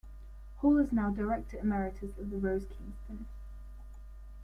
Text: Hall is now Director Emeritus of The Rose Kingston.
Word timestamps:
Hall 0.57 0.79
is 0.79 0.91
now 0.91 1.11
Director 1.11 1.59
Emeritus 1.59 2.17
of 2.17 2.31
The 2.31 2.37
Rose 2.37 2.65
Kingston. 2.65 3.27